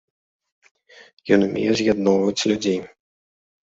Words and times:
Ён 1.37 1.45
умее 1.51 1.71
з'ядноўваць 1.83 2.39
людзей. 2.49 2.79